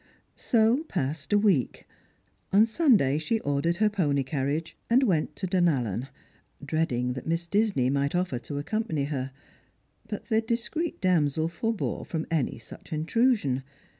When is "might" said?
7.91-8.15